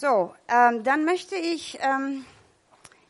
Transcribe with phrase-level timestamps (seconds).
[0.00, 2.24] So, ähm, dann möchte ich ähm,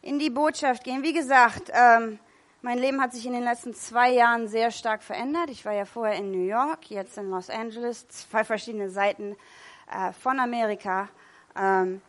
[0.03, 1.05] in die Botschaft gehen.
[1.05, 2.19] Wie gesagt, ähm,
[2.63, 5.51] mein Leben hat sich in den letzten zwei Jahren sehr stark verändert.
[5.51, 9.37] Ich war ja vorher in New York, jetzt in Los Angeles, zwei verschiedene Seiten
[9.89, 11.09] äh, von Amerika.
[11.55, 12.03] Ähm,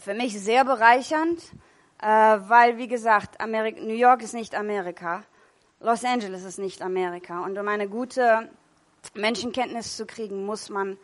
[0.00, 1.40] für mich sehr bereichernd,
[2.02, 5.22] äh, weil, wie gesagt, Amerika, New York ist nicht Amerika,
[5.78, 7.44] Los Angeles ist nicht Amerika.
[7.44, 8.50] Und um eine gute
[9.14, 10.98] Menschenkenntnis zu kriegen, muss man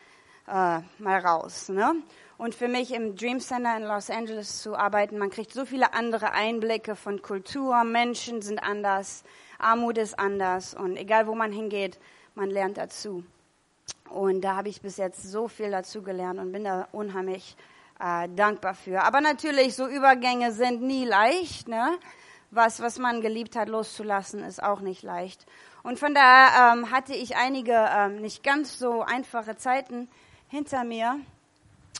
[0.48, 1.68] äh, mal raus.
[1.68, 1.94] Ne?
[2.38, 5.94] Und für mich im Dream Center in Los Angeles zu arbeiten, man kriegt so viele
[5.94, 9.24] andere Einblicke von Kultur, Menschen sind anders,
[9.58, 11.98] Armut ist anders und egal wo man hingeht,
[12.34, 13.24] man lernt dazu.
[14.10, 17.56] Und da habe ich bis jetzt so viel dazu gelernt und bin da unheimlich
[17.98, 19.02] äh, dankbar für.
[19.02, 21.68] Aber natürlich, so Übergänge sind nie leicht.
[21.68, 21.98] Ne?
[22.50, 25.46] Was, was man geliebt hat, loszulassen, ist auch nicht leicht.
[25.82, 30.08] Und von daher ähm, hatte ich einige ähm, nicht ganz so einfache Zeiten
[30.48, 31.18] hinter mir.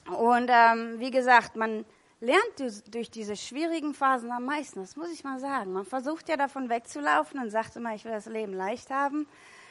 [0.07, 1.85] Und ähm, wie gesagt, man
[2.21, 5.73] lernt durch diese schwierigen Phasen am meisten, das muss ich mal sagen.
[5.73, 9.27] Man versucht ja davon wegzulaufen und sagt immer, ich will das Leben leicht haben.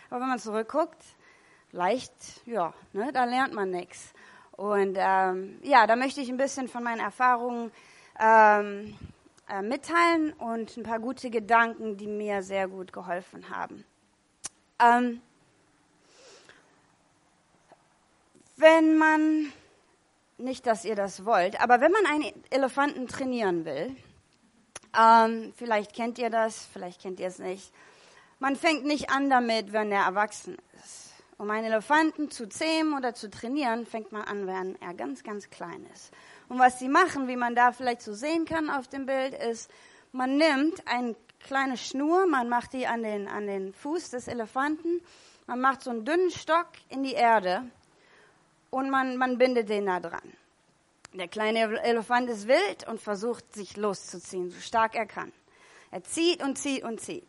[0.09, 1.01] Aber wenn man zurückguckt,
[1.71, 2.13] leicht,
[2.45, 4.13] ja, ne, da lernt man nichts.
[4.51, 7.71] Und ähm, ja, da möchte ich ein bisschen von meinen Erfahrungen
[8.19, 8.95] ähm,
[9.49, 13.83] äh, mitteilen und ein paar gute Gedanken, die mir sehr gut geholfen haben.
[14.79, 15.21] Ähm,
[18.57, 19.51] wenn man,
[20.37, 23.95] nicht, dass ihr das wollt, aber wenn man einen Elefanten trainieren will,
[24.97, 27.71] ähm, vielleicht kennt ihr das, vielleicht kennt ihr es nicht,
[28.39, 31.13] man fängt nicht an damit, wenn er erwachsen ist.
[31.37, 35.49] Um einen Elefanten zu zähmen oder zu trainieren, fängt man an, wenn er ganz, ganz
[35.49, 36.11] klein ist.
[36.47, 39.69] Und was sie machen, wie man da vielleicht so sehen kann auf dem Bild, ist,
[40.13, 45.01] man nimmt eine kleine Schnur, man macht die an den, an den Fuß des Elefanten,
[45.45, 47.69] man macht so einen dünnen Stock in die Erde
[48.75, 50.33] und man, man bindet den da dran.
[51.13, 55.31] Der kleine Elefant ist wild und versucht, sich loszuziehen, so stark er kann.
[55.91, 57.23] Er zieht und zieht und zieht.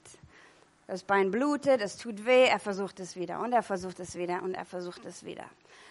[0.88, 4.42] Das Bein blutet, es tut weh, er versucht es wieder und er versucht es wieder
[4.42, 5.44] und er versucht es wieder.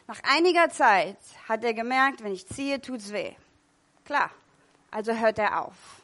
[0.07, 3.31] Nach einiger Zeit hat er gemerkt, wenn ich ziehe, tut's weh.
[4.03, 4.31] Klar,
[4.91, 6.01] also hört er auf.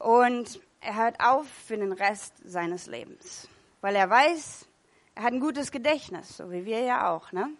[0.00, 3.48] Und er hört auf für den Rest seines Lebens,
[3.82, 4.66] weil er weiß,
[5.14, 7.50] er hat ein gutes Gedächtnis, so wie wir ja auch, ne?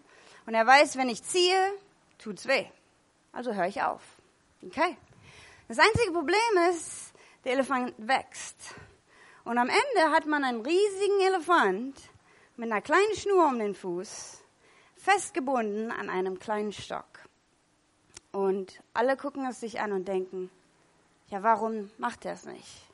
[0.45, 1.73] Und er weiß, wenn ich ziehe,
[2.17, 2.65] tut's weh.
[3.31, 4.01] Also höre ich auf.
[4.65, 4.97] Okay?
[5.67, 7.13] Das einzige Problem ist,
[7.43, 8.75] der Elefant wächst.
[9.43, 11.99] Und am Ende hat man einen riesigen Elefant
[12.57, 14.41] mit einer kleinen Schnur um den Fuß,
[14.95, 17.05] festgebunden an einem kleinen Stock.
[18.31, 20.49] Und alle gucken es sich an und denken,
[21.29, 22.85] ja, warum macht er es nicht?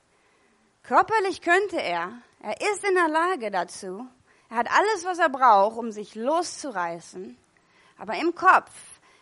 [0.83, 4.07] Körperlich könnte er, er ist in der Lage dazu,
[4.51, 7.37] er hat alles, was er braucht, um sich loszureißen,
[7.97, 8.69] aber im Kopf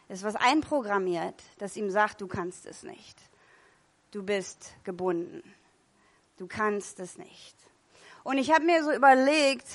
[0.08, 3.16] ist was einprogrammiert, das ihm sagt, du kannst es nicht.
[4.10, 5.44] Du bist gebunden.
[6.38, 7.56] Du kannst es nicht.
[8.24, 9.68] Und ich habe mir so überlegt,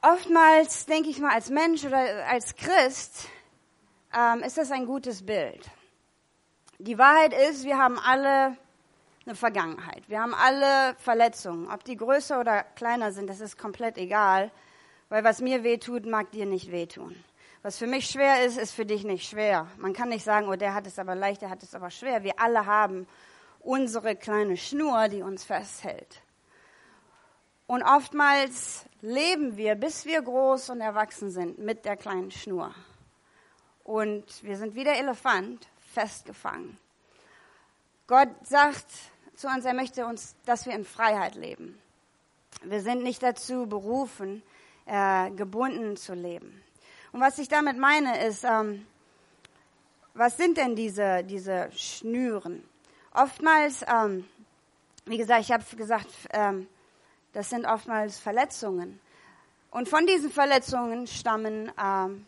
[0.00, 3.26] oftmals denke ich mal als Mensch oder als Christ,
[4.16, 5.68] ähm, ist das ein gutes Bild.
[6.78, 8.56] Die Wahrheit ist, wir haben alle
[9.26, 10.08] eine Vergangenheit.
[10.08, 11.70] Wir haben alle Verletzungen.
[11.70, 14.50] Ob die größer oder kleiner sind, das ist komplett egal,
[15.08, 17.14] weil was mir wehtut, mag dir nicht wehtun.
[17.62, 19.66] Was für mich schwer ist, ist für dich nicht schwer.
[19.76, 22.24] Man kann nicht sagen, oh, der hat es aber leicht, der hat es aber schwer.
[22.24, 23.06] Wir alle haben
[23.60, 26.22] unsere kleine Schnur, die uns festhält.
[27.66, 32.74] Und oftmals leben wir, bis wir groß und erwachsen sind, mit der kleinen Schnur.
[33.84, 36.78] Und wir sind wie der Elefant festgefangen.
[38.10, 38.86] Gott sagt
[39.36, 41.80] zu uns, er möchte uns, dass wir in Freiheit leben.
[42.64, 44.42] Wir sind nicht dazu berufen,
[44.86, 46.60] äh, gebunden zu leben.
[47.12, 48.84] Und was ich damit meine, ist, ähm,
[50.14, 52.64] was sind denn diese, diese Schnüren?
[53.14, 54.28] Oftmals, ähm,
[55.04, 56.66] wie gesagt, ich habe gesagt, ähm,
[57.32, 58.98] das sind oftmals Verletzungen.
[59.70, 62.26] Und von diesen Verletzungen stammen ähm,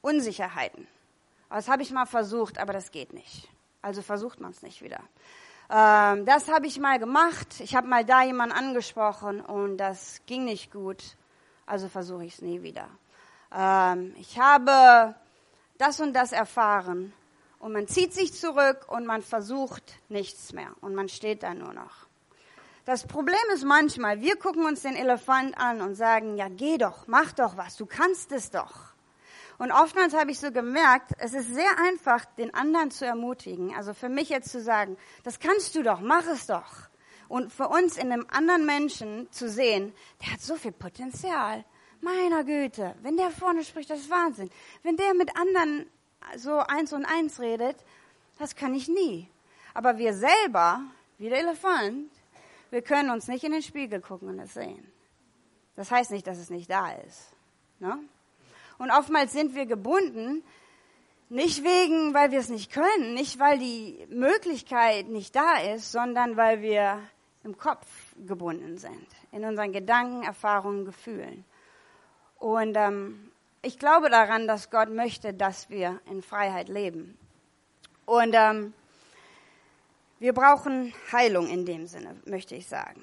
[0.00, 0.88] Unsicherheiten.
[1.50, 3.50] Das habe ich mal versucht, aber das geht nicht.
[3.84, 5.00] Also versucht man es nicht wieder.
[5.70, 7.60] Ähm, das habe ich mal gemacht.
[7.60, 11.02] Ich habe mal da jemanden angesprochen und das ging nicht gut.
[11.66, 12.88] Also versuche ich es nie wieder.
[13.52, 15.14] Ähm, ich habe
[15.76, 17.12] das und das erfahren
[17.58, 21.74] und man zieht sich zurück und man versucht nichts mehr und man steht da nur
[21.74, 22.06] noch.
[22.86, 27.06] Das Problem ist manchmal, wir gucken uns den Elefant an und sagen, ja, geh doch,
[27.06, 28.93] mach doch was, du kannst es doch.
[29.58, 33.74] Und oftmals habe ich so gemerkt, es ist sehr einfach, den anderen zu ermutigen.
[33.74, 36.88] Also für mich jetzt zu sagen, das kannst du doch, mach es doch.
[37.28, 41.64] Und für uns in einem anderen Menschen zu sehen, der hat so viel Potenzial.
[42.00, 44.50] Meiner Güte, wenn der vorne spricht, das ist Wahnsinn.
[44.82, 45.86] Wenn der mit anderen
[46.36, 47.76] so eins und eins redet,
[48.38, 49.28] das kann ich nie.
[49.72, 50.82] Aber wir selber,
[51.18, 52.10] wie der Elefant,
[52.70, 54.90] wir können uns nicht in den Spiegel gucken und es sehen.
[55.76, 57.32] Das heißt nicht, dass es nicht da ist.
[57.78, 57.98] Ne?
[58.78, 60.42] Und oftmals sind wir gebunden,
[61.28, 66.36] nicht wegen, weil wir es nicht können, nicht weil die Möglichkeit nicht da ist, sondern
[66.36, 67.00] weil wir
[67.44, 67.86] im Kopf
[68.26, 71.44] gebunden sind, in unseren Gedanken, Erfahrungen, Gefühlen.
[72.38, 73.30] Und ähm,
[73.62, 77.18] ich glaube daran, dass Gott möchte, dass wir in Freiheit leben.
[78.06, 78.74] Und ähm,
[80.18, 83.02] wir brauchen Heilung in dem Sinne, möchte ich sagen.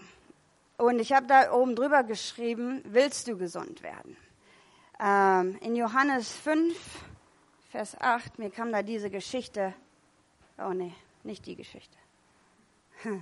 [0.77, 4.17] Und ich habe da oben drüber geschrieben, willst du gesund werden?
[5.41, 6.75] Ähm, in Johannes 5,
[7.69, 9.73] Vers 8, mir kam da diese Geschichte.
[10.57, 10.93] Oh nee,
[11.23, 11.97] nicht die Geschichte.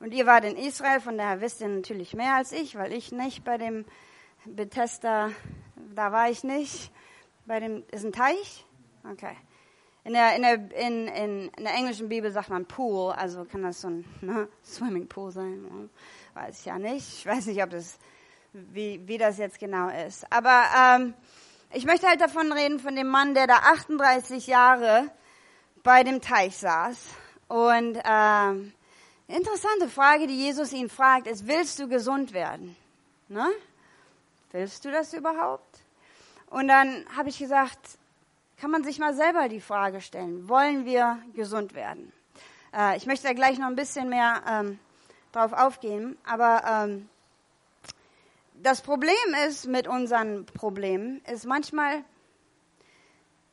[0.00, 3.12] Und ihr wart in Israel, von daher wisst ihr natürlich mehr als ich, weil ich
[3.12, 3.84] nicht bei dem
[4.44, 5.30] Bethesda,
[5.94, 6.90] da war ich nicht.
[7.46, 8.66] Bei dem, ist ein Teich?
[9.10, 9.36] Okay.
[10.04, 13.62] In der, in, der, in, in, in der englischen Bibel sagt man Pool, also kann
[13.62, 15.88] das so ein ne, Swimmingpool sein.
[16.34, 17.08] Weiß ich ja nicht.
[17.08, 17.98] Ich weiß nicht, ob das,
[18.52, 20.30] wie, wie das jetzt genau ist.
[20.30, 21.14] Aber ähm,
[21.72, 25.10] ich möchte halt davon reden, von dem Mann, der da 38 Jahre
[25.82, 26.98] bei dem Teich saß.
[27.48, 28.72] Und ähm,
[29.28, 32.76] interessante Frage, die Jesus ihn fragt, ist, willst du gesund werden?
[33.28, 33.46] Ne?
[34.52, 35.78] Willst du das überhaupt?
[36.50, 37.78] Und dann habe ich gesagt,
[38.60, 42.12] kann man sich mal selber die Frage stellen, wollen wir gesund werden?
[42.76, 44.78] Äh, ich möchte da gleich noch ein bisschen mehr ähm,
[45.32, 47.08] drauf aufgehen, aber ähm,
[48.62, 49.14] das Problem
[49.48, 52.04] ist mit unseren Problemen, ist manchmal,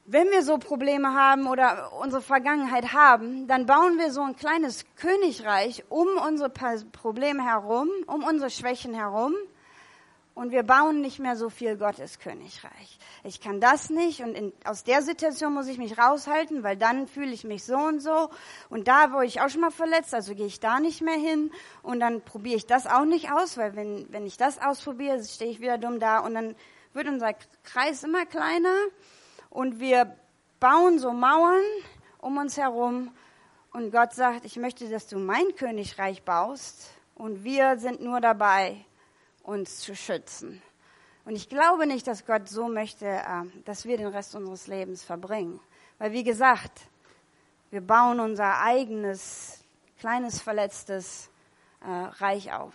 [0.06, 4.86] wenn wir so Probleme haben oder unsere Vergangenheit haben, dann bauen wir so ein kleines
[4.96, 9.34] Königreich um unsere Probleme herum, um unsere Schwächen herum
[10.40, 12.98] und wir bauen nicht mehr so viel Gottes Königreich.
[13.26, 17.10] Ich kann das nicht und in, aus der Situation muss ich mich raushalten, weil dann
[17.10, 18.30] fühle ich mich so und so.
[18.70, 21.52] Und da wurde ich auch schon mal verletzt, also gehe ich da nicht mehr hin.
[21.84, 25.52] Und dann probiere ich das auch nicht aus, weil wenn, wenn ich das ausprobiere, stehe
[25.52, 26.20] ich wieder dumm da.
[26.20, 26.56] Und dann
[26.94, 27.34] wird unser
[27.66, 28.78] Kreis immer kleiner
[29.50, 30.16] und wir
[30.62, 31.60] bauen so Mauern
[32.20, 33.12] um uns herum.
[33.74, 36.92] Und Gott sagt, ich möchte, dass du mein Königreich baust.
[37.14, 38.86] Und wir sind nur dabei,
[39.50, 40.62] uns zu schützen.
[41.26, 45.04] Und ich glaube nicht, dass Gott so möchte, ähm, dass wir den Rest unseres Lebens
[45.04, 45.60] verbringen.
[45.98, 46.82] Weil, wie gesagt,
[47.72, 49.60] wir bauen unser eigenes,
[50.00, 51.30] kleines, verletztes
[51.82, 52.74] äh, Reich auf.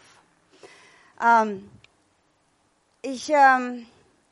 [1.22, 1.68] Ähm,
[3.02, 3.86] ich, ähm,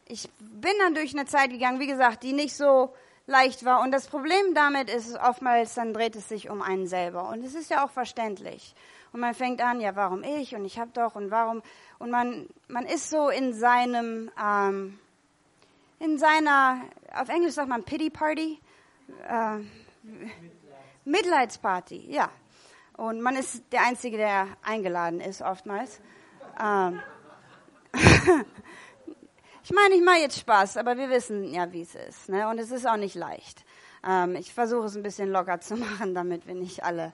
[0.06, 2.94] ich bin dann durch eine Zeit gegangen, wie gesagt, die nicht so
[3.26, 3.80] leicht war.
[3.80, 7.28] Und das Problem damit ist oftmals, dann dreht es sich um einen selber.
[7.28, 8.74] Und es ist ja auch verständlich.
[9.12, 10.54] Und man fängt an, ja, warum ich?
[10.54, 11.62] Und ich habe doch und warum?
[11.98, 14.98] Und man, man ist so in seinem, ähm,
[15.98, 16.80] in seiner,
[17.14, 18.58] auf Englisch sagt man Pity Party,
[19.28, 19.58] äh,
[21.04, 22.30] Mitleidsparty, ja.
[22.96, 26.00] Und man ist der Einzige, der eingeladen ist, oftmals.
[26.60, 27.00] Ähm,
[29.62, 32.28] ich meine, ich mache jetzt Spaß, aber wir wissen ja, wie es ist.
[32.28, 32.48] Ne?
[32.48, 33.64] Und es ist auch nicht leicht.
[34.06, 37.12] Ähm, ich versuche es ein bisschen locker zu machen, damit wir nicht alle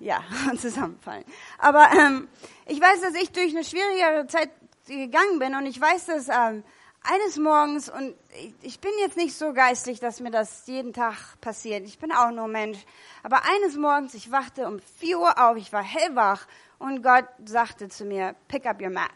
[0.00, 0.22] ja,
[0.58, 1.24] zusammenfallen.
[1.58, 2.28] Aber ähm,
[2.66, 4.50] ich weiß, dass ich durch eine schwierigere Zeit
[4.86, 6.62] gegangen bin und ich weiß, dass ähm,
[7.02, 11.40] eines Morgens, und ich, ich bin jetzt nicht so geistlich, dass mir das jeden Tag
[11.40, 12.78] passiert, ich bin auch nur Mensch,
[13.22, 16.46] aber eines Morgens, ich wachte um 4 Uhr auf, ich war hellwach
[16.78, 19.10] und Gott sagte zu mir, pick up your mat.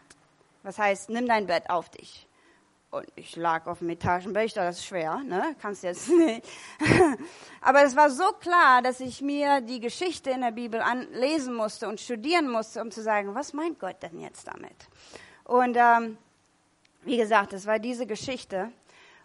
[0.63, 2.27] Was heißt, nimm dein Bett auf dich.
[2.91, 5.55] Und ich lag auf dem Etagenbett, das ist schwer, ne?
[5.61, 6.47] Kannst jetzt nicht.
[7.61, 11.87] Aber es war so klar, dass ich mir die Geschichte in der Bibel anlesen musste
[11.87, 14.75] und studieren musste, um zu sagen, was meint Gott denn jetzt damit?
[15.43, 16.17] Und ähm,
[17.03, 18.71] wie gesagt, es war diese Geschichte.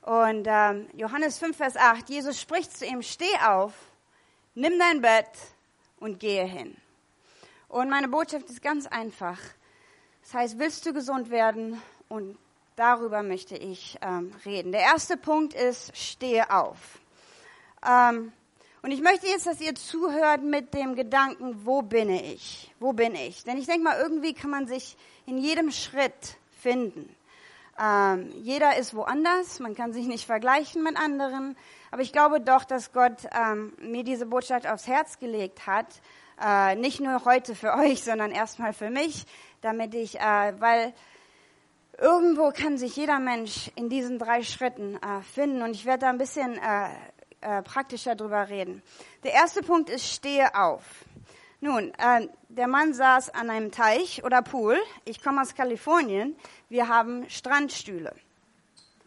[0.02, 3.72] Und ähm, Johannes 5, Vers 8, Jesus spricht zu ihm, steh auf,
[4.54, 5.30] nimm dein Bett
[6.00, 6.76] und gehe hin.
[7.68, 9.38] Und meine Botschaft ist ganz einfach.
[10.22, 12.36] Das heißt, willst du gesund werden und
[12.76, 14.72] Darüber möchte ich ähm, reden.
[14.72, 16.98] Der erste Punkt ist, stehe auf.
[17.86, 18.32] Ähm,
[18.82, 22.74] und ich möchte jetzt, dass ihr zuhört mit dem Gedanken, wo bin ich?
[22.80, 23.44] Wo bin ich?
[23.44, 27.14] Denn ich denke mal, irgendwie kann man sich in jedem Schritt finden.
[27.78, 31.56] Ähm, jeder ist woanders, man kann sich nicht vergleichen mit anderen.
[31.92, 35.86] Aber ich glaube doch, dass Gott ähm, mir diese Botschaft aufs Herz gelegt hat.
[36.44, 39.26] Äh, nicht nur heute für euch, sondern erstmal für mich,
[39.60, 40.92] damit ich, äh, weil
[41.98, 46.10] Irgendwo kann sich jeder Mensch in diesen drei Schritten äh, finden und ich werde da
[46.10, 46.88] ein bisschen äh,
[47.40, 48.82] äh, praktischer drüber reden.
[49.22, 50.82] Der erste Punkt ist, stehe auf.
[51.60, 54.76] Nun, äh, der Mann saß an einem Teich oder Pool.
[55.04, 56.36] Ich komme aus Kalifornien.
[56.68, 58.14] Wir haben Strandstühle.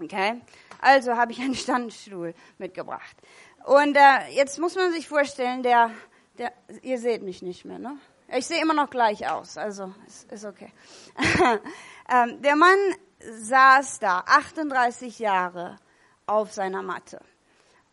[0.01, 0.41] Okay?
[0.79, 3.17] Also habe ich einen Strandstuhl mitgebracht.
[3.65, 5.91] Und äh, jetzt muss man sich vorstellen, der,
[6.38, 6.53] der,
[6.84, 7.98] ihr seht mich nicht mehr, ne?
[8.29, 10.72] Ich sehe immer noch gleich aus, also ist, ist okay.
[12.10, 12.77] ähm, der Mann
[13.19, 15.77] saß da 38 Jahre
[16.25, 17.22] auf seiner Matte.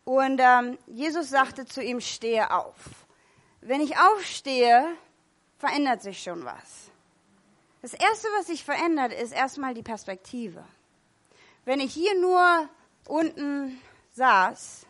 [0.03, 2.75] Und ähm, Jesus sagte zu ihm, stehe auf.
[3.61, 4.85] Wenn ich aufstehe,
[5.57, 6.91] verändert sich schon was.
[7.81, 10.63] Das Erste, was sich verändert, ist erstmal die Perspektive.
[11.63, 12.69] Wenn ich hier nur
[13.07, 13.79] unten
[14.13, 14.85] saß,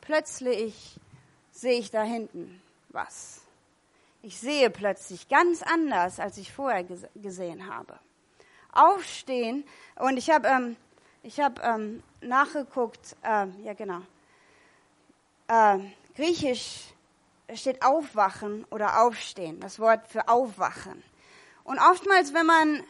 [0.00, 1.00] plötzlich
[1.50, 2.60] sehe ich da hinten
[2.90, 3.43] was.
[4.26, 6.82] Ich sehe plötzlich ganz anders, als ich vorher
[7.14, 7.98] gesehen habe.
[8.72, 9.64] Aufstehen
[9.96, 10.76] und ich habe ähm,
[11.22, 14.00] ich hab, ähm, nachgeguckt, äh, ja genau,
[15.48, 15.78] äh,
[16.16, 16.94] griechisch
[17.52, 21.02] steht aufwachen oder aufstehen, das Wort für aufwachen.
[21.62, 22.82] Und oftmals, wenn man,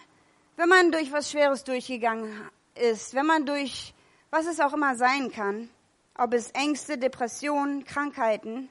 [0.55, 3.93] wenn man durch was Schweres durchgegangen ist, wenn man durch
[4.31, 5.69] was es auch immer sein kann,
[6.17, 8.69] ob es Ängste, Depressionen, Krankheiten,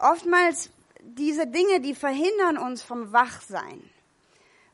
[0.00, 0.70] oftmals
[1.04, 3.82] diese Dinge, die verhindern uns vom Wachsein.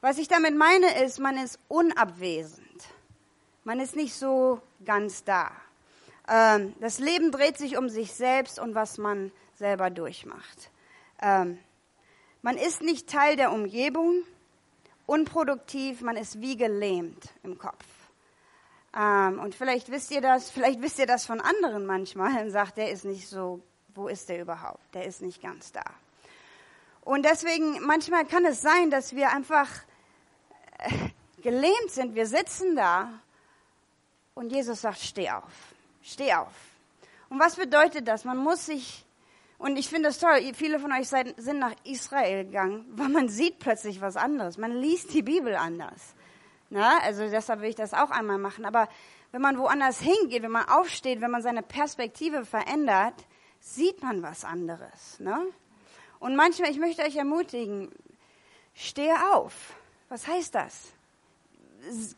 [0.00, 2.66] Was ich damit meine, ist, man ist unabwesend.
[3.64, 5.50] Man ist nicht so ganz da.
[6.28, 10.70] Ähm, das Leben dreht sich um sich selbst und was man selber durchmacht.
[11.20, 11.58] Ähm,
[12.40, 14.22] man ist nicht Teil der Umgebung,
[15.06, 17.84] unproduktiv, man ist wie gelähmt im Kopf.
[18.96, 22.78] Ähm, und vielleicht wisst ihr das, vielleicht wisst ihr das von anderen manchmal und sagt,
[22.78, 23.60] der ist nicht so,
[23.94, 24.94] wo ist der überhaupt?
[24.94, 25.84] Der ist nicht ganz da.
[27.10, 29.68] Und deswegen, manchmal kann es sein, dass wir einfach
[30.78, 30.92] äh,
[31.42, 32.14] gelähmt sind.
[32.14, 33.10] Wir sitzen da
[34.34, 35.74] und Jesus sagt, steh auf,
[36.04, 36.52] steh auf.
[37.28, 38.24] Und was bedeutet das?
[38.24, 39.04] Man muss sich,
[39.58, 43.58] und ich finde das toll, viele von euch sind nach Israel gegangen, weil man sieht
[43.58, 44.56] plötzlich was anderes.
[44.56, 46.14] Man liest die Bibel anders.
[46.68, 48.64] Na, also deshalb will ich das auch einmal machen.
[48.64, 48.88] Aber
[49.32, 53.14] wenn man woanders hingeht, wenn man aufsteht, wenn man seine Perspektive verändert,
[53.58, 55.18] sieht man was anderes.
[55.18, 55.44] Ne?
[56.20, 57.90] Und manchmal, ich möchte euch ermutigen,
[58.74, 59.74] steh auf.
[60.08, 60.92] Was heißt das?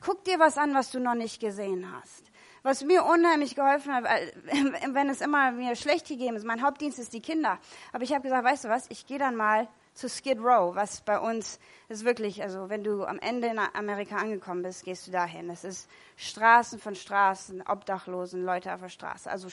[0.00, 2.24] Guck dir was an, was du noch nicht gesehen hast.
[2.64, 4.04] Was mir unheimlich geholfen hat,
[4.92, 7.58] wenn es immer mir schlecht gegeben ist, mein Hauptdienst ist die Kinder.
[7.92, 11.02] Aber ich habe gesagt, weißt du was, ich gehe dann mal zu Skid Row, was
[11.02, 15.10] bei uns ist wirklich, also wenn du am Ende in Amerika angekommen bist, gehst du
[15.10, 15.50] dahin.
[15.50, 19.48] Es ist Straßen von Straßen, Obdachlosen, Leute auf der Straße, also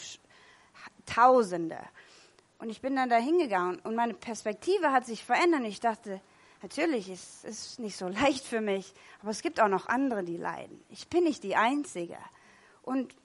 [1.05, 1.79] Tausende.
[2.59, 5.63] Und ich bin dann da hingegangen und meine Perspektive hat sich verändert.
[5.63, 6.21] Ich dachte,
[6.61, 10.37] natürlich, es ist nicht so leicht für mich, aber es gibt auch noch andere, die
[10.37, 10.83] leiden.
[10.89, 12.17] Ich bin nicht die Einzige.
[12.83, 13.15] Und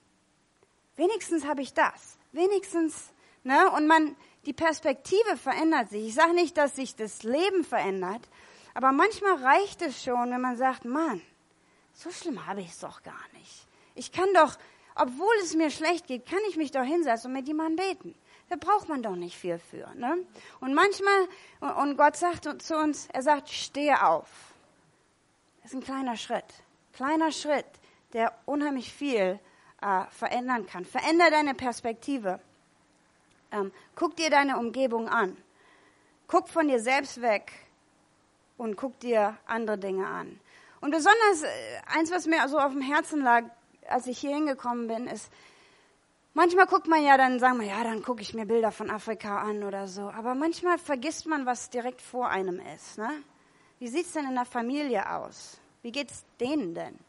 [0.95, 2.17] wenigstens habe ich das.
[2.31, 3.11] Wenigstens,
[3.43, 3.69] ne?
[3.71, 4.15] Und man,
[4.45, 6.07] die Perspektive verändert sich.
[6.07, 8.21] Ich sage nicht, dass sich das Leben verändert,
[8.73, 11.21] aber manchmal reicht es schon, wenn man sagt, Mann,
[11.93, 13.67] so schlimm habe ich es doch gar nicht.
[13.95, 14.57] Ich kann doch,
[14.95, 18.15] obwohl es mir schlecht geht, kann ich mich doch hinsetzen und mit jemandem beten.
[18.49, 19.89] Da braucht man doch nicht viel für.
[19.95, 20.17] Ne?
[20.59, 21.27] Und manchmal,
[21.81, 24.53] und Gott sagt zu uns, er sagt, stehe auf.
[25.63, 26.45] Das ist ein kleiner Schritt.
[26.93, 27.65] Kleiner Schritt,
[28.13, 29.39] der unheimlich viel
[29.81, 30.85] äh, verändern kann.
[30.85, 32.39] Veränder deine Perspektive.
[33.51, 35.35] Ähm, guck dir deine Umgebung an.
[36.27, 37.51] Guck von dir selbst weg
[38.57, 40.39] und guck dir andere Dinge an.
[40.81, 41.47] Und besonders äh,
[41.97, 43.43] eins, was mir so auf dem Herzen lag,
[43.87, 45.31] als ich hier hingekommen bin, ist,
[46.37, 49.41] Manchmal guckt man ja dann, sagen wir, ja, dann gucke ich mir Bilder von Afrika
[49.41, 50.09] an oder so.
[50.09, 52.97] Aber manchmal vergisst man, was direkt vor einem ist.
[52.97, 53.09] Ne?
[53.79, 55.57] Wie sieht's denn in der Familie aus?
[55.81, 56.99] Wie geht's denen denn?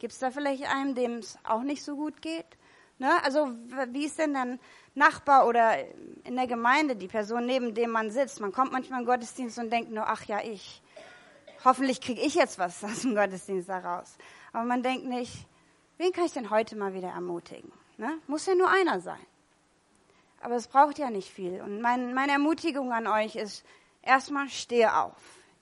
[0.00, 2.44] Gibt's da vielleicht einen, dem es auch nicht so gut geht?
[2.98, 3.08] Ne?
[3.22, 3.52] Also
[3.90, 4.58] wie ist denn dann
[4.96, 5.76] Nachbar oder
[6.24, 8.40] in der Gemeinde die Person, neben dem man sitzt?
[8.40, 10.82] Man kommt manchmal im Gottesdienst und denkt nur, ach ja, ich.
[11.64, 14.16] Hoffentlich kriege ich jetzt was aus dem Gottesdienst daraus.
[14.52, 15.46] Aber man denkt nicht,
[15.98, 17.70] wen kann ich denn heute mal wieder ermutigen?
[17.96, 18.18] Ne?
[18.26, 19.26] Muss ja nur einer sein.
[20.40, 21.60] Aber es braucht ja nicht viel.
[21.60, 23.64] Und mein, meine Ermutigung an euch ist,
[24.02, 25.14] erstmal stehe auf.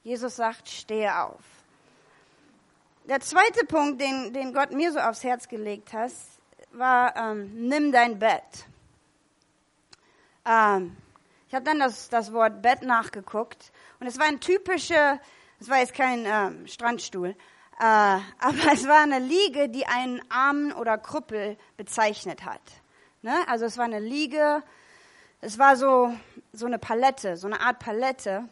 [0.03, 1.43] Jesus sagt, stehe auf.
[3.05, 6.13] Der zweite Punkt, den, den Gott mir so aufs Herz gelegt hat,
[6.73, 8.67] war, ähm, nimm dein Bett.
[10.47, 10.97] Ähm,
[11.49, 15.21] ich habe dann das, das Wort Bett nachgeguckt und es war ein typischer,
[15.61, 17.35] es war jetzt kein ähm, Strandstuhl,
[17.85, 22.61] aber es war eine Liege, die einen Armen oder Krüppel bezeichnet hat.
[23.23, 23.35] Ne?
[23.47, 24.63] Also es war eine Liege,
[25.41, 26.13] es war so,
[26.53, 28.49] so eine Palette, so eine Art Palette,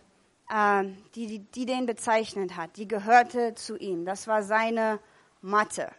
[0.49, 2.76] äh, die, die, die den bezeichnet hat.
[2.76, 4.06] Die gehörte zu ihm.
[4.06, 4.99] Das war seine
[5.42, 5.90] Matte.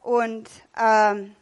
[0.00, 0.48] Und
[0.80, 1.36] ähm,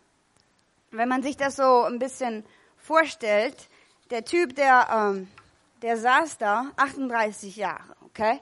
[0.90, 2.44] wenn man sich das so ein bisschen
[2.76, 3.68] vorstellt,
[4.10, 5.28] der Typ, der, ähm,
[5.82, 8.40] der saß da 38 Jahre, okay?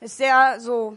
[0.00, 0.96] Ist sehr so,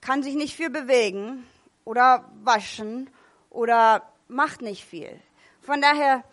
[0.00, 1.46] kann sich nicht viel bewegen
[1.84, 3.10] oder waschen
[3.50, 5.20] oder macht nicht viel.
[5.60, 6.24] Von daher,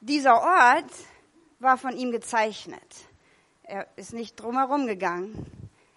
[0.00, 0.90] dieser Ort
[1.58, 2.82] war von ihm gezeichnet.
[3.62, 5.46] Er ist nicht drumherum gegangen.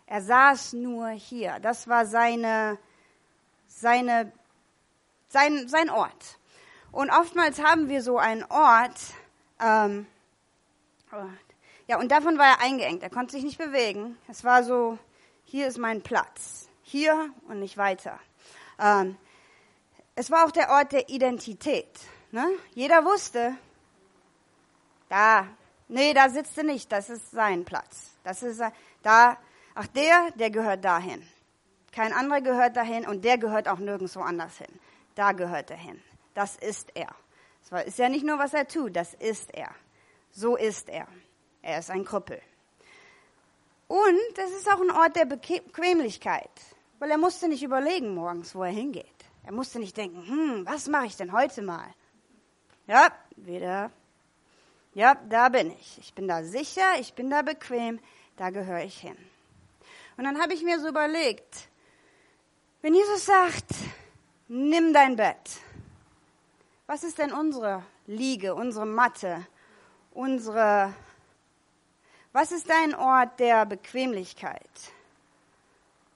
[0.05, 1.59] Er saß nur hier.
[1.61, 2.77] Das war seine,
[3.67, 4.31] seine,
[5.29, 6.37] sein, sein Ort.
[6.91, 8.99] Und oftmals haben wir so einen Ort,
[9.61, 10.05] ähm,
[11.13, 11.25] oh,
[11.87, 13.03] ja, und davon war er eingeengt.
[13.03, 14.17] Er konnte sich nicht bewegen.
[14.27, 14.97] Es war so,
[15.45, 16.69] hier ist mein Platz.
[16.91, 18.19] Hier und nicht weiter.
[18.77, 19.15] Ähm,
[20.13, 21.87] es war auch der Ort der Identität.
[22.31, 22.45] Ne?
[22.73, 23.55] Jeder wusste,
[25.07, 25.47] da,
[25.87, 28.11] nee, da sitzt er nicht, das ist sein Platz.
[28.25, 28.61] Das ist
[29.03, 29.37] da,
[29.73, 31.25] ach der, der gehört dahin.
[31.93, 34.79] Kein anderer gehört dahin und der gehört auch nirgendwo anders hin.
[35.15, 36.03] Da gehört er hin.
[36.33, 37.15] Das ist er.
[37.69, 39.73] Das ist ja nicht nur, was er tut, das ist er.
[40.31, 41.07] So ist er.
[41.61, 42.41] Er ist ein Krüppel.
[43.87, 46.49] Und es ist auch ein Ort der Bequemlichkeit,
[47.01, 49.07] weil er musste nicht überlegen morgens, wo er hingeht.
[49.43, 51.87] Er musste nicht denken, hm, was mache ich denn heute mal?
[52.85, 53.91] Ja, wieder
[54.93, 55.97] ja, da bin ich.
[55.99, 57.99] Ich bin da sicher, ich bin da bequem,
[58.35, 59.15] da gehöre ich hin.
[60.17, 61.69] Und dann habe ich mir so überlegt,
[62.81, 63.73] wenn Jesus sagt,
[64.47, 65.61] nimm dein Bett,
[66.87, 69.47] was ist denn unsere Liege, unsere Matte,
[70.11, 70.93] unsere,
[72.33, 74.69] was ist dein Ort der Bequemlichkeit,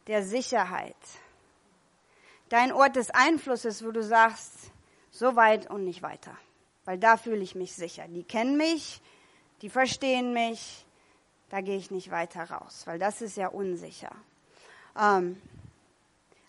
[0.07, 0.95] der Sicherheit,
[2.49, 4.71] dein Ort des Einflusses, wo du sagst,
[5.11, 6.37] so weit und nicht weiter?
[6.85, 8.07] weil da fühle ich mich sicher.
[8.07, 9.01] Die kennen mich,
[9.61, 10.85] die verstehen mich,
[11.49, 14.11] da gehe ich nicht weiter raus, weil das ist ja unsicher.
[14.99, 15.41] Ähm,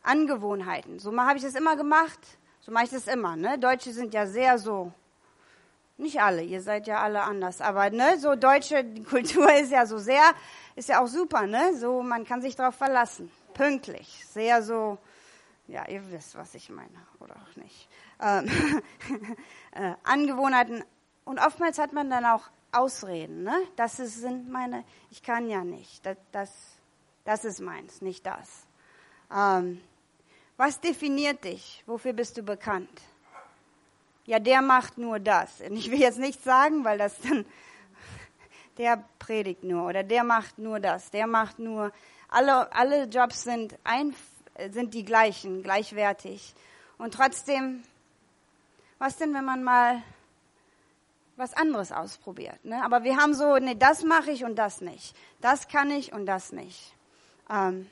[0.03, 2.21] Angewohnheiten, so habe ich das immer gemacht,
[2.61, 3.35] so mache ich das immer.
[3.35, 3.59] Ne?
[3.59, 4.93] Deutsche sind ja sehr so,
[5.97, 9.99] nicht alle, ihr seid ja alle anders, aber ne, so deutsche Kultur ist ja so
[9.99, 10.23] sehr,
[10.77, 11.75] ist ja auch super, ne?
[11.77, 14.99] So man kann sich darauf verlassen, pünktlich, sehr so,
[15.67, 17.89] ja, ihr wisst, was ich meine, oder auch nicht
[18.21, 18.49] ähm,
[19.73, 20.85] äh, Angewohnheiten.
[21.25, 23.43] Und oftmals hat man dann auch Ausreden.
[23.43, 23.57] Ne?
[23.77, 26.05] Das ist, sind meine, ich kann ja nicht.
[26.05, 26.51] Das, das,
[27.25, 28.67] das ist meins, nicht das.
[29.35, 29.81] Ähm,
[30.57, 31.83] was definiert dich?
[31.87, 33.03] Wofür bist du bekannt?
[34.25, 35.61] Ja, der macht nur das.
[35.61, 37.45] Und ich will jetzt nicht sagen, weil das dann,
[38.79, 41.11] der predigt nur oder der macht nur das.
[41.11, 41.93] Der macht nur,
[42.29, 44.15] alle, alle Jobs sind, ein,
[44.71, 46.55] sind die gleichen, gleichwertig.
[46.99, 47.83] Und trotzdem
[48.99, 50.03] was denn, wenn man mal
[51.37, 52.65] was anderes ausprobiert?
[52.65, 52.83] Ne?
[52.83, 55.15] Aber wir haben so, nee, das mache ich und das nicht.
[55.41, 56.95] Das kann ich und das nicht.
[57.51, 57.91] Ähm,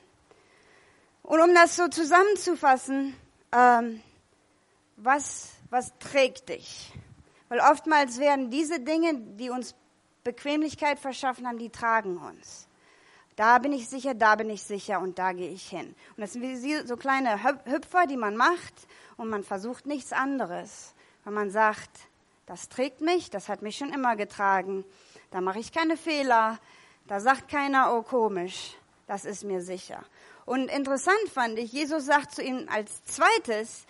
[1.21, 3.15] und um das so zusammenzufassen,
[3.51, 4.01] ähm,
[4.97, 6.91] was, was trägt dich?
[7.49, 9.75] Weil oftmals werden diese Dinge, die uns
[10.23, 12.67] Bequemlichkeit verschaffen haben, die tragen uns.
[13.35, 15.93] Da bin ich sicher, da bin ich sicher und da gehe ich hin.
[16.15, 18.73] Und das sind so kleine Hüpfer, die man macht
[19.17, 20.95] und man versucht nichts anderes
[21.25, 21.89] wenn man sagt,
[22.45, 24.85] das trägt mich, das hat mich schon immer getragen,
[25.31, 26.59] da mache ich keine Fehler,
[27.07, 28.75] da sagt keiner, oh komisch,
[29.07, 30.05] das ist mir sicher.
[30.45, 33.85] Und interessant fand ich, Jesus sagt zu ihm als zweites,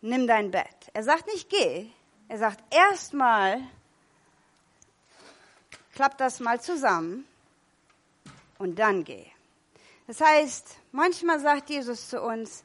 [0.00, 0.90] nimm dein Bett.
[0.94, 1.90] Er sagt nicht geh,
[2.28, 3.60] er sagt erstmal,
[5.94, 7.26] klapp das mal zusammen
[8.58, 9.26] und dann geh.
[10.06, 12.64] Das heißt, manchmal sagt Jesus zu uns,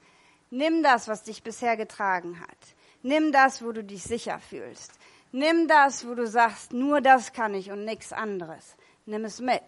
[0.49, 2.58] nimm das, was dich bisher getragen hat.
[3.04, 4.91] Nimm das, wo du dich sicher fühlst.
[5.32, 8.75] Nimm das, wo du sagst, nur das kann ich und nichts anderes.
[9.06, 9.63] Nimm es mit.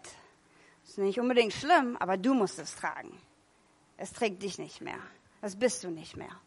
[0.86, 3.18] Ist nicht unbedingt schlimm, aber du musst es tragen.
[3.98, 5.00] Es trägt dich nicht mehr.
[5.42, 6.40] Das bist du nicht mehr.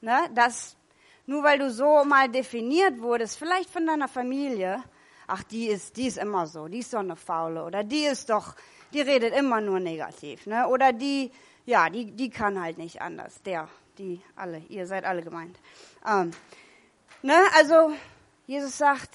[0.00, 0.28] Ne?
[0.34, 0.76] Das,
[1.26, 4.82] nur weil du so mal definiert wurdest, vielleicht von deiner Familie,
[5.26, 8.30] ach, die ist, die ist immer so, die ist doch eine Faule, oder die ist
[8.30, 8.54] doch,
[8.92, 10.68] die redet immer nur negativ, ne?
[10.68, 11.30] Oder die,
[11.66, 13.42] ja, die, die kann halt nicht anders.
[13.42, 15.58] Der, die alle, ihr seid alle gemeint.
[16.06, 16.30] Ähm,
[17.22, 17.36] ne?
[17.56, 17.92] Also
[18.46, 19.10] Jesus sagt,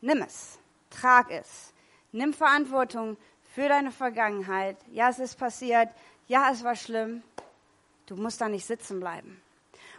[0.00, 0.58] nimm es,
[0.90, 1.72] trag es,
[2.10, 3.16] nimm Verantwortung
[3.54, 4.76] für deine Vergangenheit.
[4.90, 5.88] Ja, es ist passiert.
[6.26, 7.22] Ja, es war schlimm.
[8.06, 9.40] Du musst da nicht sitzen bleiben.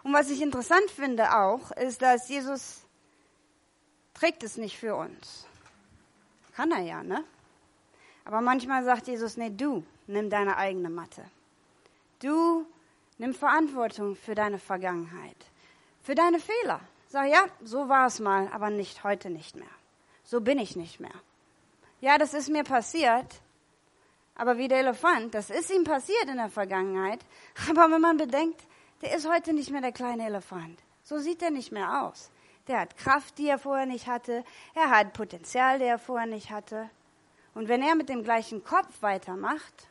[0.04, 2.82] Und was ich interessant finde auch, ist, dass Jesus
[4.14, 5.46] trägt es nicht für uns.
[6.56, 7.24] Kann er ja, ne?
[8.26, 11.24] Aber manchmal sagt Jesus, nee, du nimm deine eigene Matte.
[12.20, 12.66] Du
[13.18, 15.46] nimm Verantwortung für deine Vergangenheit
[16.04, 16.82] für deine Fehler.
[17.08, 19.66] Sag, ja, so war es mal, aber nicht heute nicht mehr.
[20.24, 21.14] So bin ich nicht mehr.
[22.02, 23.42] Ja, das ist mir passiert,
[24.36, 27.20] aber wie der Elefant, das ist ihm passiert in der Vergangenheit.
[27.70, 28.60] Aber wenn man bedenkt,
[29.02, 30.80] der ist heute nicht mehr der kleine Elefant.
[31.04, 32.32] So sieht er nicht mehr aus.
[32.68, 34.44] Der hat Kraft, die er vorher nicht hatte.
[34.74, 36.90] Er hat Potenzial, der er vorher nicht hatte.
[37.54, 39.88] Und wenn er mit dem gleichen Kopf weitermacht,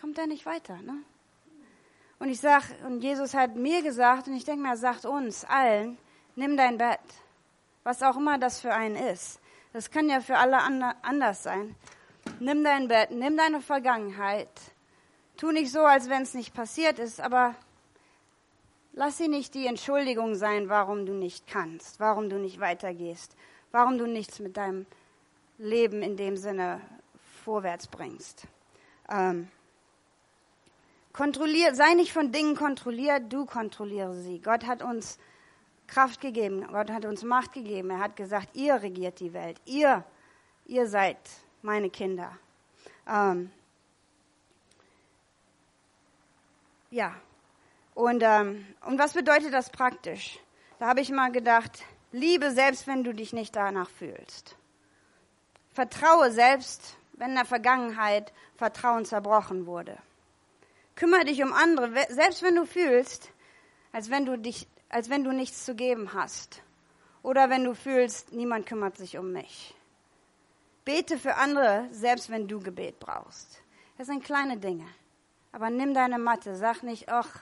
[0.00, 0.76] kommt er nicht weiter.
[0.82, 1.02] Ne?
[2.18, 5.44] Und ich sag, und Jesus hat mir gesagt, und ich denke mir, er sagt uns
[5.44, 5.98] allen,
[6.36, 7.00] nimm dein Bett.
[7.82, 9.40] Was auch immer das für einen ist.
[9.72, 10.58] Das kann ja für alle
[11.02, 11.76] anders sein.
[12.40, 14.48] Nimm dein Bett, nimm deine Vergangenheit.
[15.36, 17.54] Tu nicht so, als wenn es nicht passiert ist, aber
[18.92, 23.36] lass sie nicht die Entschuldigung sein, warum du nicht kannst, warum du nicht weitergehst,
[23.70, 24.86] warum du nichts mit deinem
[25.60, 26.80] Leben in dem Sinne
[27.44, 28.46] vorwärts bringst.
[29.10, 29.48] Ähm,
[31.12, 34.40] kontrollier, sei nicht von Dingen kontrolliert, du kontrolliere sie.
[34.40, 35.18] Gott hat uns
[35.86, 37.90] Kraft gegeben, Gott hat uns Macht gegeben.
[37.90, 40.04] Er hat gesagt, ihr regiert die Welt, ihr,
[40.64, 41.18] ihr seid
[41.62, 42.32] meine Kinder.
[43.06, 43.50] Ähm,
[46.90, 47.14] ja,
[47.94, 50.38] und, ähm, und was bedeutet das praktisch?
[50.78, 54.56] Da habe ich mal gedacht, liebe selbst, wenn du dich nicht danach fühlst.
[55.80, 59.96] Vertraue selbst, wenn in der Vergangenheit Vertrauen zerbrochen wurde.
[60.94, 63.30] Kümmere dich um andere, selbst wenn du fühlst,
[63.90, 66.60] als wenn du dich, als wenn du nichts zu geben hast.
[67.22, 69.74] Oder wenn du fühlst, niemand kümmert sich um mich.
[70.84, 73.62] Bete für andere, selbst wenn du Gebet brauchst.
[73.96, 74.86] Das sind kleine Dinge.
[75.50, 76.56] Aber nimm deine Matte.
[76.56, 77.40] Sag nicht, ach,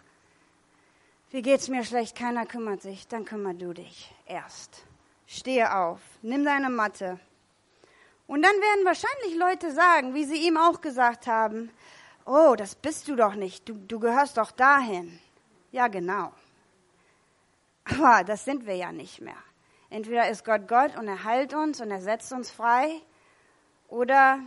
[1.30, 3.08] wie geht's mir schlecht, keiner kümmert sich.
[3.08, 4.84] Dann kümmer du dich erst.
[5.26, 5.98] Stehe auf.
[6.22, 7.18] Nimm deine Matte.
[8.28, 11.70] Und dann werden wahrscheinlich Leute sagen, wie sie ihm auch gesagt haben,
[12.24, 15.18] oh, das bist du doch nicht, du, du gehörst doch dahin.
[15.72, 16.30] Ja, genau.
[17.84, 19.42] Aber das sind wir ja nicht mehr.
[19.90, 23.00] Entweder ist Gott Gott und er heilt uns und er setzt uns frei,
[23.88, 24.40] oder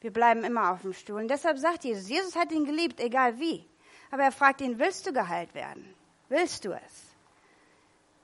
[0.00, 1.20] wir bleiben immer auf dem Stuhl.
[1.20, 3.66] Und deshalb sagt Jesus, Jesus hat ihn geliebt, egal wie.
[4.12, 5.94] Aber er fragt ihn, willst du geheilt werden?
[6.28, 7.13] Willst du es?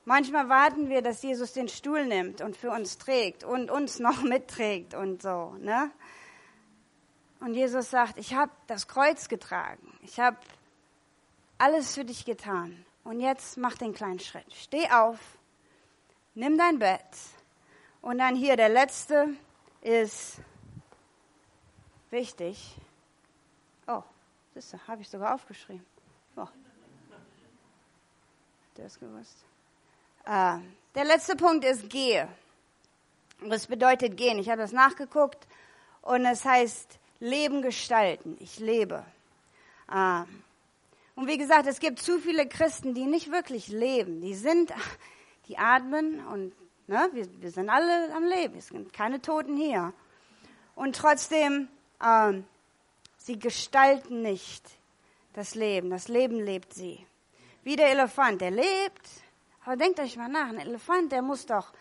[0.05, 4.23] Manchmal warten wir, dass Jesus den Stuhl nimmt und für uns trägt und uns noch
[4.25, 5.55] mitträgt und so.
[5.59, 5.91] Ne?
[7.41, 9.99] Und Jesus sagt, ich habe das Kreuz getragen.
[10.03, 10.39] Ich habe
[11.59, 12.85] alles für dich getan.
[13.05, 14.53] Und jetzt mach den kleinen Schritt.
[14.55, 15.19] Steh auf,
[16.35, 17.01] nimm dein Bett.
[18.03, 19.29] Und dann hier der letzte
[19.81, 20.39] ist
[22.11, 22.77] wichtig.
[23.87, 24.03] Oh,
[24.55, 25.85] das habe ich sogar aufgeschrieben.
[26.37, 26.49] Oh.
[28.77, 29.45] Der ist gewusst.
[30.31, 30.59] Äh,
[30.95, 32.29] der letzte Punkt ist gehe.
[33.49, 34.39] Das bedeutet gehen.
[34.39, 35.45] Ich habe das nachgeguckt
[36.03, 38.37] und es heißt Leben gestalten.
[38.39, 39.05] Ich lebe.
[39.93, 40.45] Ähm,
[41.17, 44.21] und wie gesagt, es gibt zu viele Christen, die nicht wirklich leben.
[44.21, 44.73] Die sind,
[45.49, 46.53] die atmen und
[46.87, 48.57] ne, wir, wir sind alle am Leben.
[48.57, 49.93] Es sind keine Toten hier.
[50.77, 51.67] Und trotzdem,
[52.01, 52.45] ähm,
[53.17, 54.65] sie gestalten nicht
[55.33, 55.91] das Leben.
[55.91, 57.05] Das Leben lebt sie.
[57.65, 59.09] Wie der Elefant, der lebt.
[59.65, 61.73] Aber denkt euch mal nach, ein Elefant, der muss doch,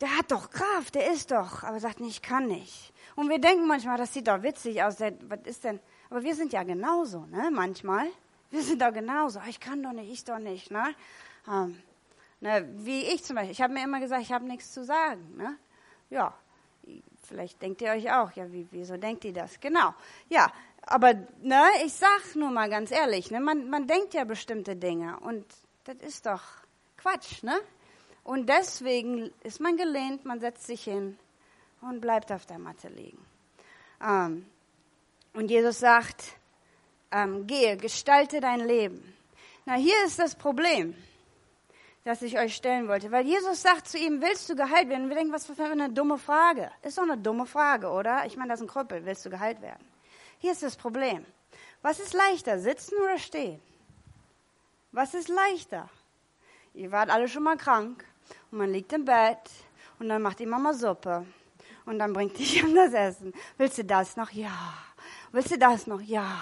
[0.00, 2.92] der hat doch Kraft, der ist doch, aber sagt nicht, ich kann nicht.
[3.16, 5.00] Und wir denken manchmal, das sieht doch witzig aus.
[5.00, 5.80] Was ist denn?
[6.08, 7.50] Aber wir sind ja genauso, ne?
[7.52, 8.08] Manchmal.
[8.50, 9.40] Wir sind doch genauso.
[9.48, 10.94] Ich kann doch nicht, ich doch nicht, ne?
[11.48, 11.80] Ähm,
[12.40, 13.52] ne wie ich zum Beispiel.
[13.52, 15.56] Ich habe mir immer gesagt, ich habe nichts zu sagen, ne?
[16.08, 16.34] Ja.
[17.24, 19.60] Vielleicht denkt ihr euch auch, ja, wie, wieso denkt ihr das?
[19.60, 19.94] Genau.
[20.28, 20.50] Ja,
[20.82, 25.20] aber ne, ich sag nur mal ganz ehrlich, ne, man, man denkt ja bestimmte Dinge
[25.20, 25.44] und
[25.84, 26.42] das ist doch
[27.00, 27.58] Quatsch, ne?
[28.24, 31.18] Und deswegen ist man gelehnt, man setzt sich hin
[31.80, 33.24] und bleibt auf der Matte liegen.
[34.02, 34.46] Ähm,
[35.32, 36.24] und Jesus sagt,
[37.10, 39.16] ähm, gehe, gestalte dein Leben.
[39.64, 40.94] Na, hier ist das Problem,
[42.04, 43.10] das ich euch stellen wollte.
[43.10, 45.04] Weil Jesus sagt zu ihm, willst du geheilt werden?
[45.04, 46.70] Und wir denken, was für eine dumme Frage.
[46.82, 48.26] Ist doch eine dumme Frage, oder?
[48.26, 49.04] Ich meine, das ist ein Krüppel.
[49.04, 49.84] Willst du geheilt werden?
[50.38, 51.24] Hier ist das Problem.
[51.82, 53.60] Was ist leichter, sitzen oder stehen?
[54.92, 55.88] Was ist leichter?
[56.74, 58.04] Ihr wart alle schon mal krank
[58.50, 59.50] und man liegt im Bett
[59.98, 61.26] und dann macht die Mama Suppe
[61.84, 63.32] und dann bringt dich jemand das Essen.
[63.58, 64.30] Willst du das noch?
[64.30, 64.74] Ja.
[65.32, 66.00] Willst du das noch?
[66.00, 66.40] Ja.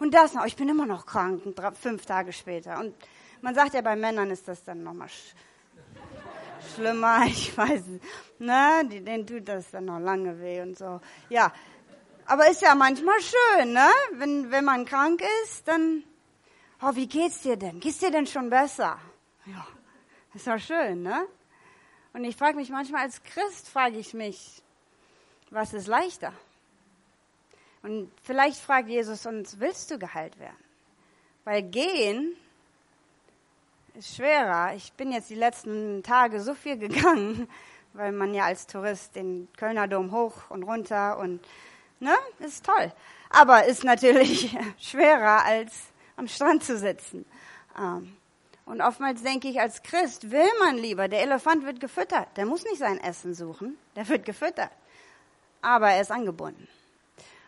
[0.00, 0.44] Und das noch?
[0.44, 1.42] Ich bin immer noch krank,
[1.80, 2.80] fünf Tage später.
[2.80, 2.94] Und
[3.42, 5.34] man sagt ja, bei Männern ist das dann nochmal sch
[6.74, 7.82] schlimmer, ich weiß.
[8.38, 8.88] Ne?
[8.88, 11.00] Denen tut das dann noch lange weh und so.
[11.28, 11.52] Ja.
[12.26, 13.88] Aber ist ja manchmal schön, ne?
[14.12, 16.02] Wenn, wenn man krank ist, dann,
[16.82, 17.80] oh, wie geht's dir denn?
[17.80, 18.98] Geht's dir denn schon besser?
[19.46, 19.66] Ja.
[20.34, 21.26] Ist doch schön, ne?
[22.12, 24.62] Und ich frage mich manchmal als Christ, frage ich mich,
[25.50, 26.32] was ist leichter?
[27.82, 30.56] Und vielleicht fragt Jesus uns, willst du geheilt werden?
[31.44, 32.34] Weil gehen
[33.94, 34.74] ist schwerer.
[34.74, 37.48] Ich bin jetzt die letzten Tage so viel gegangen,
[37.92, 41.40] weil man ja als Tourist den Kölner Dom hoch und runter und,
[42.00, 42.92] ne, ist toll.
[43.30, 45.74] Aber ist natürlich schwerer als
[46.16, 47.24] am Strand zu sitzen.
[47.78, 48.16] Ähm,
[48.66, 52.28] und oftmals denke ich, als Christ will man lieber, der Elefant wird gefüttert.
[52.36, 54.70] Der muss nicht sein Essen suchen, der wird gefüttert.
[55.62, 56.68] aber er ist angebunden.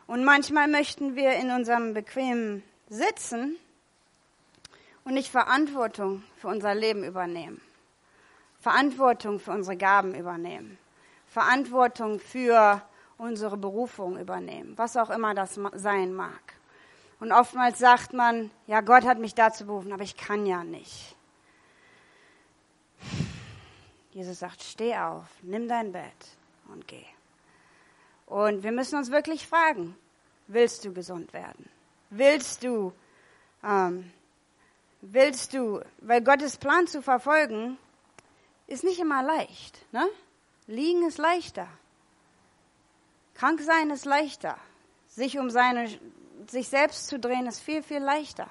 [0.07, 3.57] Und manchmal möchten wir in unserem bequemen Sitzen
[5.05, 7.61] und nicht Verantwortung für unser Leben übernehmen.
[8.61, 10.79] Verantwortung für unsere Gaben übernehmen.
[11.29, 12.81] Verantwortung für
[13.18, 16.55] unsere Berufung übernehmen, was auch immer das sein mag.
[17.18, 21.16] Und oftmals sagt man, ja, Gott hat mich dazu berufen, aber ich kann ja nicht.
[24.11, 26.37] Jesus sagt, steh auf, nimm dein Bett
[26.68, 27.05] und geh.
[28.26, 29.96] Und wir müssen uns wirklich fragen,
[30.46, 31.68] willst du gesund werden?
[32.11, 32.92] Willst du,
[33.62, 34.11] ähm,
[35.00, 37.79] willst du, weil Gottes Plan zu verfolgen,
[38.66, 39.85] ist nicht immer leicht.
[39.92, 40.09] Ne?
[40.66, 41.68] Liegen ist leichter.
[43.35, 44.59] Krank sein ist leichter.
[45.09, 45.88] Sich um seine,
[46.50, 48.48] sich selbst zu drehen ist viel, viel leichter.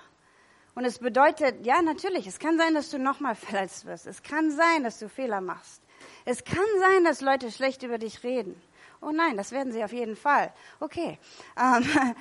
[0.75, 4.08] Und es bedeutet, ja, natürlich, es kann sein, dass du nochmal verletzt wirst.
[4.08, 5.81] Es kann sein, dass du Fehler machst.
[6.25, 8.62] Es kann sein, dass Leute schlecht über dich reden.
[9.01, 10.53] Oh nein, das werden sie auf jeden Fall.
[10.79, 11.17] Okay.
[11.58, 12.15] Ähm,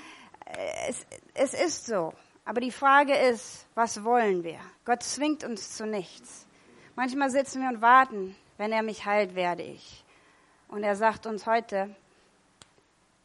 [0.88, 2.12] es, es ist so.
[2.44, 4.60] Aber die Frage ist, was wollen wir?
[4.84, 6.46] Gott zwingt uns zu nichts.
[6.94, 10.04] Manchmal sitzen wir und warten, wenn er mich heilt, werde ich.
[10.68, 11.94] Und er sagt uns heute,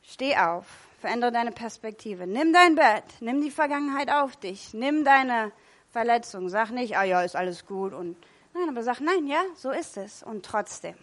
[0.02, 0.66] steh auf,
[1.00, 2.28] Verändere deine Perspektive.
[2.28, 5.52] Nimm dein Bett, nimm die Vergangenheit auf dich, nimm deine
[5.92, 6.50] Verletzung.
[6.50, 8.18] Sag nicht, ah ja, ist alles gut und
[8.54, 10.96] nein, aber sag nein, ja, so ist es und trotzdem.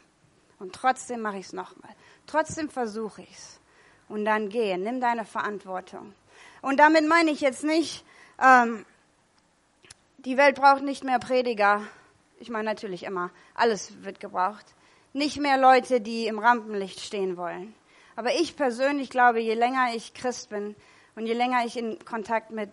[0.58, 1.90] Und trotzdem mache ich es nochmal.
[2.26, 3.60] Trotzdem versuche ich es.
[4.08, 6.14] Und dann gehe, nimm deine Verantwortung.
[6.62, 8.04] Und damit meine ich jetzt nicht,
[8.40, 8.84] ähm,
[10.18, 11.82] die Welt braucht nicht mehr Prediger.
[12.38, 14.66] Ich meine natürlich immer, alles wird gebraucht.
[15.12, 17.74] Nicht mehr Leute, die im Rampenlicht stehen wollen.
[18.16, 20.74] Aber ich persönlich glaube, je länger ich Christ bin
[21.14, 22.70] und je länger ich in Kontakt mit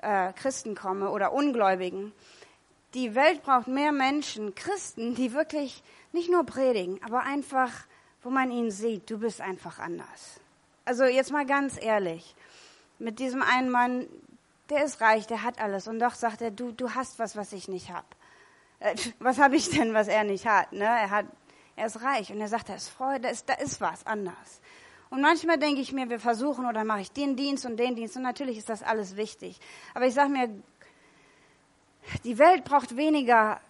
[0.00, 2.12] äh, Christen komme oder Ungläubigen,
[2.94, 7.70] die Welt braucht mehr Menschen, Christen, die wirklich nicht nur predigen, aber einfach,
[8.22, 10.40] wo man ihnen sieht, du bist einfach anders.
[10.84, 12.36] Also jetzt mal ganz ehrlich,
[13.00, 14.06] mit diesem einen Mann,
[14.70, 17.52] der ist reich, der hat alles und doch sagt er, du, du hast was, was
[17.52, 18.04] ich nicht hab.
[18.78, 20.72] Äh, was habe ich denn, was er nicht hat?
[20.72, 20.84] Ne?
[20.84, 21.26] Er hat,
[21.74, 24.60] er ist reich und er sagt, da ist Freude, da ist, da ist was anders.
[25.14, 28.16] Und manchmal denke ich mir, wir versuchen oder mache ich den Dienst und den Dienst.
[28.16, 29.60] Und natürlich ist das alles wichtig.
[29.94, 30.50] Aber ich sage mir,
[32.24, 33.60] die Welt braucht weniger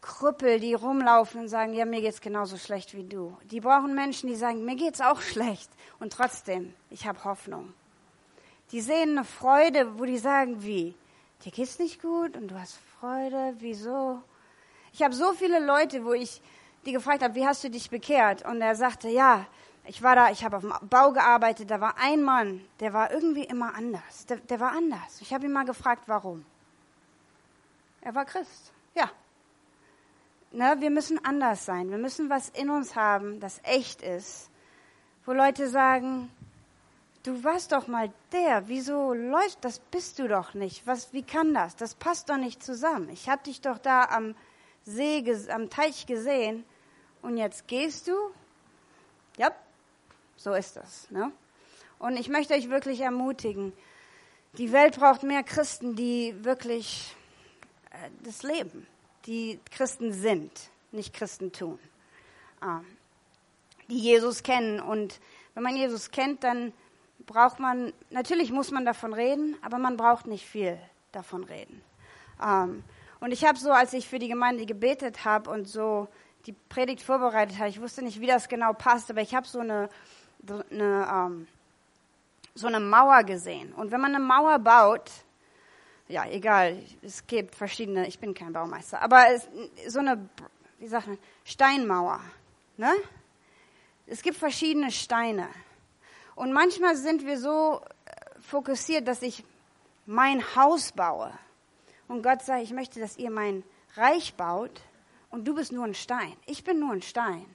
[0.00, 3.36] Krüppel, die rumlaufen und sagen, ja, mir geht's genauso schlecht wie du.
[3.50, 5.68] Die brauchen Menschen, die sagen, mir geht's auch schlecht.
[5.98, 7.74] Und trotzdem, ich habe Hoffnung.
[8.70, 10.94] Die sehen eine Freude, wo die sagen, wie?
[11.44, 14.22] Dir geht's nicht gut und du hast Freude, wieso?
[14.92, 16.40] Ich habe so viele Leute, wo ich
[16.86, 18.44] die gefragt habe, wie hast du dich bekehrt?
[18.44, 19.44] Und er sagte, ja,
[19.90, 23.10] ich war da, ich habe auf dem Bau gearbeitet, da war ein Mann, der war
[23.10, 24.24] irgendwie immer anders.
[24.26, 25.20] Der, der war anders.
[25.20, 26.46] Ich habe ihn mal gefragt, warum.
[28.00, 28.72] Er war Christ.
[28.94, 29.10] Ja.
[30.52, 31.90] Ne, wir müssen anders sein.
[31.90, 34.48] Wir müssen was in uns haben, das echt ist.
[35.26, 36.30] Wo Leute sagen,
[37.24, 40.86] du warst doch mal der, wieso läuft, das bist du doch nicht.
[40.86, 41.74] Was, wie kann das?
[41.74, 43.08] Das passt doch nicht zusammen.
[43.08, 44.36] Ich habe dich doch da am
[44.84, 46.64] See, am Teich gesehen
[47.22, 48.14] und jetzt gehst du?
[49.36, 49.50] Ja,
[50.40, 51.10] so ist das.
[51.10, 51.30] Ne?
[51.98, 53.74] Und ich möchte euch wirklich ermutigen,
[54.56, 57.14] die Welt braucht mehr Christen, die wirklich
[57.90, 58.86] äh, das leben,
[59.26, 60.50] die Christen sind,
[60.92, 61.78] nicht Christen tun,
[62.62, 62.80] ah,
[63.88, 64.80] die Jesus kennen.
[64.80, 65.20] Und
[65.54, 66.72] wenn man Jesus kennt, dann
[67.26, 70.78] braucht man, natürlich muss man davon reden, aber man braucht nicht viel
[71.12, 71.82] davon reden.
[72.42, 72.82] Ähm,
[73.20, 76.08] und ich habe so, als ich für die Gemeinde gebetet habe und so
[76.46, 79.58] die Predigt vorbereitet habe, ich wusste nicht, wie das genau passt, aber ich habe so
[79.58, 79.90] eine
[80.48, 81.48] eine, ähm,
[82.54, 83.72] so eine Mauer gesehen.
[83.72, 85.10] Und wenn man eine Mauer baut,
[86.08, 89.48] ja, egal, es gibt verschiedene, ich bin kein Baumeister, aber es,
[89.86, 90.28] so eine,
[90.78, 92.20] wie sagt man, Steinmauer,
[92.76, 92.92] ne?
[94.06, 95.48] Es gibt verschiedene Steine.
[96.34, 99.44] Und manchmal sind wir so äh, fokussiert, dass ich
[100.04, 101.32] mein Haus baue.
[102.08, 103.62] Und Gott sagt, ich möchte, dass ihr mein
[103.94, 104.80] Reich baut
[105.30, 106.36] und du bist nur ein Stein.
[106.46, 107.46] Ich bin nur ein Stein.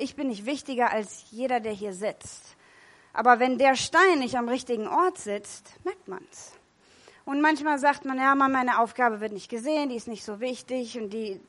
[0.00, 2.54] Ich bin nicht wichtiger als jeder, der hier sitzt.
[3.12, 6.52] Aber wenn der Stein nicht am richtigen Ort sitzt, merkt man's.
[7.24, 10.96] Und manchmal sagt man, ja, meine Aufgabe wird nicht gesehen, die ist nicht so wichtig
[11.00, 11.40] und die,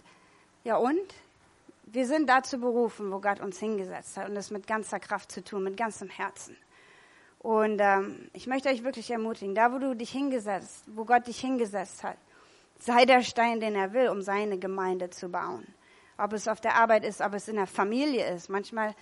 [0.64, 1.14] ja und?
[1.84, 5.44] Wir sind dazu berufen, wo Gott uns hingesetzt hat und das mit ganzer Kraft zu
[5.44, 6.58] tun, mit ganzem Herzen.
[7.38, 11.40] Und ähm, ich möchte euch wirklich ermutigen, da wo du dich hingesetzt, wo Gott dich
[11.40, 12.18] hingesetzt hat,
[12.80, 15.68] sei der Stein, den er will, um seine Gemeinde zu bauen
[16.20, 18.50] ob es auf der Arbeit ist, ob es in der Familie ist.
[18.50, 18.96] Manchmal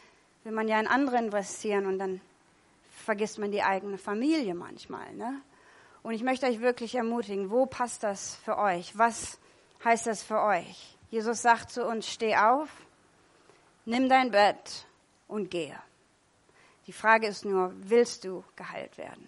[0.44, 2.22] will man ja in andere investieren und dann
[2.90, 5.14] vergisst man die eigene Familie manchmal.
[5.14, 5.42] Ne?
[6.04, 8.98] Und ich möchte euch wirklich ermutigen, wo passt das für euch?
[8.98, 9.40] Was
[9.84, 10.98] heißt das für euch?
[11.10, 12.70] Jesus sagt zu uns, steh auf,
[13.86, 14.86] nimm dein Bett
[15.28, 15.78] und gehe.
[16.86, 19.28] Die Frage ist nur, willst du geheilt werden?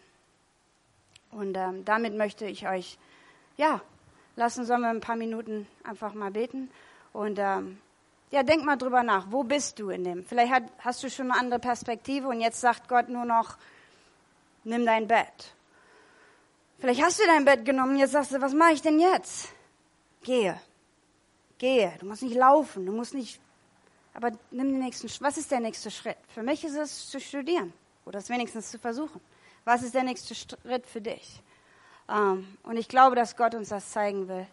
[1.31, 2.97] Und ähm, damit möchte ich euch,
[3.57, 3.81] ja,
[4.35, 6.71] lassen, sollen wir ein paar Minuten einfach mal beten.
[7.13, 7.79] Und ähm,
[8.31, 9.27] ja, denk mal drüber nach.
[9.29, 10.23] Wo bist du in dem?
[10.23, 13.57] Vielleicht hat, hast du schon eine andere Perspektive und jetzt sagt Gott nur noch,
[14.63, 15.55] nimm dein Bett.
[16.79, 19.49] Vielleicht hast du dein Bett genommen und jetzt sagst du, was mache ich denn jetzt?
[20.21, 20.59] Gehe.
[21.57, 21.93] Gehe.
[21.99, 23.41] Du musst nicht laufen, du musst nicht.
[24.13, 25.09] Aber nimm den nächsten.
[25.23, 26.17] Was ist der nächste Schritt?
[26.33, 27.73] Für mich ist es zu studieren
[28.05, 29.19] oder es wenigstens zu versuchen.
[29.65, 31.41] Was ist der nächste Schritt für dich?
[32.07, 34.47] Ähm, und ich glaube, dass Gott uns das zeigen will.